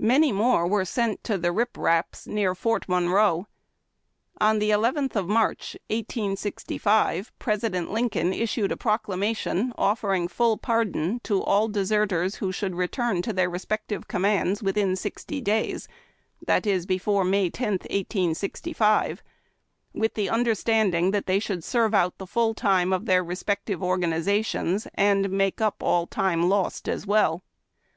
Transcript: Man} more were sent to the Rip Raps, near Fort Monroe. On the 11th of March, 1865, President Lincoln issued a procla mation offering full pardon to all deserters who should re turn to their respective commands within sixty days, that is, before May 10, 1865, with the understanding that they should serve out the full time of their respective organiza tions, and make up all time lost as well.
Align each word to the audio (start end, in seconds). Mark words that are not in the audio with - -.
Man} 0.00 0.34
more 0.34 0.66
were 0.66 0.84
sent 0.84 1.22
to 1.22 1.38
the 1.38 1.52
Rip 1.52 1.78
Raps, 1.78 2.26
near 2.26 2.56
Fort 2.56 2.88
Monroe. 2.88 3.46
On 4.40 4.58
the 4.58 4.70
11th 4.70 5.14
of 5.14 5.28
March, 5.28 5.76
1865, 5.88 7.30
President 7.38 7.92
Lincoln 7.92 8.32
issued 8.32 8.72
a 8.72 8.76
procla 8.76 9.14
mation 9.14 9.70
offering 9.78 10.26
full 10.26 10.56
pardon 10.56 11.20
to 11.22 11.40
all 11.44 11.68
deserters 11.68 12.34
who 12.34 12.50
should 12.50 12.74
re 12.74 12.88
turn 12.88 13.22
to 13.22 13.32
their 13.32 13.48
respective 13.48 14.08
commands 14.08 14.60
within 14.60 14.96
sixty 14.96 15.40
days, 15.40 15.86
that 16.44 16.66
is, 16.66 16.84
before 16.84 17.22
May 17.22 17.48
10, 17.48 17.74
1865, 17.74 19.22
with 19.94 20.14
the 20.14 20.28
understanding 20.30 21.12
that 21.12 21.26
they 21.26 21.38
should 21.38 21.62
serve 21.62 21.94
out 21.94 22.18
the 22.18 22.26
full 22.26 22.54
time 22.54 22.92
of 22.92 23.06
their 23.06 23.22
respective 23.22 23.78
organiza 23.78 24.44
tions, 24.44 24.88
and 24.96 25.30
make 25.30 25.60
up 25.60 25.80
all 25.80 26.08
time 26.08 26.48
lost 26.48 26.88
as 26.88 27.06
well. 27.06 27.44